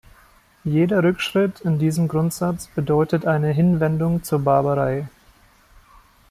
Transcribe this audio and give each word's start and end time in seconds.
Jeder 0.63 1.03
Rückschritt 1.03 1.59
in 1.61 1.77
diesem 1.77 2.07
Grundsatz 2.07 2.65
bedeutet 2.65 3.27
eine 3.27 3.49
Hinwendung 3.51 4.23
zur 4.23 4.39
Barbarei. 4.39 5.07